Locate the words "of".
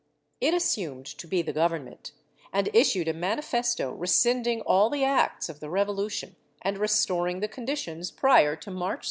5.47-5.59